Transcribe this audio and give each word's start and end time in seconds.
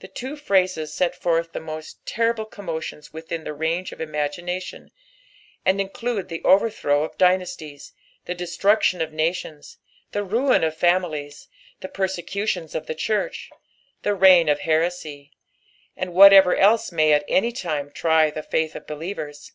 The 0.00 0.08
two 0.08 0.34
phrases 0.34 0.92
set 0.92 1.14
forth 1.14 1.52
the 1.52 1.60
most 1.60 2.04
terrible 2.04 2.46
commotions 2.46 3.12
within 3.12 3.44
the 3.44 3.52
range 3.54 3.92
of 3.92 4.00
imagination, 4.00 4.90
and 5.64 5.80
include 5.80 6.28
the 6.28 6.40
overthiow 6.42 7.04
of 7.04 7.16
dynastiea, 7.16 7.92
the 8.24 8.34
destruction 8.34 9.00
of 9.00 9.12
nations, 9.12 9.78
the 10.10 10.24
ruin 10.24 10.64
of 10.64 10.76
families, 10.76 11.46
the 11.78 11.86
persecutions 11.86 12.74
of 12.74 12.86
the 12.88 12.94
church, 12.96 13.48
the 14.02 14.16
reign 14.16 14.48
of 14.48 14.62
heresy, 14.66 15.30
and 15.96 16.12
whatever 16.12 16.56
else 16.56 16.90
may 16.90 17.12
at 17.12 17.24
any 17.28 17.52
time 17.52 17.92
try 17.92 18.30
the 18.32 18.42
faith 18.42 18.74
of 18.74 18.84
believers. 18.88 19.52